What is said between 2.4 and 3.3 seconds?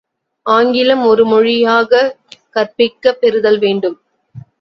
கற்பிக்கப்